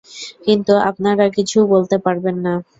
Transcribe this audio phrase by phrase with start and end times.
[0.45, 2.53] কিন্তু আপনারা কিছু বলতে পারবেন না।